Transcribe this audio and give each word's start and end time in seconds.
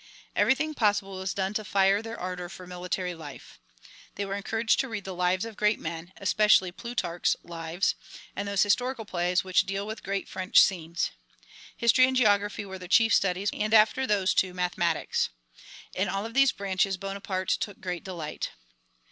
Everything 0.35 0.73
possible 0.73 1.19
was 1.19 1.31
done 1.35 1.53
to 1.53 1.63
fire 1.63 2.01
their 2.01 2.19
ardor 2.19 2.49
for 2.49 2.65
military 2.65 3.13
life. 3.13 3.59
They 4.15 4.25
were 4.25 4.33
encouraged 4.33 4.79
to 4.79 4.89
read 4.89 5.03
the 5.03 5.13
lives 5.13 5.45
of 5.45 5.55
great 5.55 5.77
men, 5.79 6.11
especially 6.17 6.71
Plutarch's 6.71 7.35
"Lives," 7.43 7.93
and 8.35 8.47
those 8.47 8.63
historical 8.63 9.05
plays 9.05 9.43
which 9.43 9.63
deal 9.67 9.85
with 9.85 10.01
great 10.01 10.27
French 10.27 10.59
scenes. 10.59 11.11
History 11.77 12.07
and 12.07 12.17
geography 12.17 12.65
were 12.65 12.79
the 12.79 12.87
chief 12.87 13.13
studies, 13.13 13.51
and 13.53 13.75
after 13.75 14.07
those 14.07 14.33
two, 14.33 14.55
mathematics. 14.55 15.29
In 15.93 16.09
all 16.09 16.25
of 16.25 16.33
these 16.33 16.51
branches 16.51 16.97
Bonaparte 16.97 17.49
took 17.49 17.79
great 17.79 18.03
delight. 18.03 18.49